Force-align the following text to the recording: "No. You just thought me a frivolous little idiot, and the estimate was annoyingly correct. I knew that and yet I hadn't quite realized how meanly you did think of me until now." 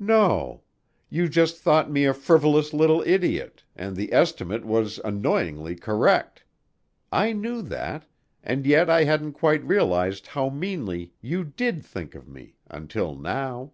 "No. 0.00 0.62
You 1.10 1.28
just 1.28 1.58
thought 1.58 1.90
me 1.90 2.06
a 2.06 2.14
frivolous 2.14 2.72
little 2.72 3.02
idiot, 3.02 3.62
and 3.76 3.94
the 3.94 4.10
estimate 4.10 4.64
was 4.64 4.98
annoyingly 5.04 5.76
correct. 5.76 6.44
I 7.12 7.34
knew 7.34 7.60
that 7.60 8.06
and 8.42 8.64
yet 8.64 8.88
I 8.88 9.04
hadn't 9.04 9.32
quite 9.34 9.62
realized 9.64 10.28
how 10.28 10.48
meanly 10.48 11.12
you 11.20 11.44
did 11.44 11.84
think 11.84 12.14
of 12.14 12.26
me 12.26 12.56
until 12.70 13.16
now." 13.16 13.72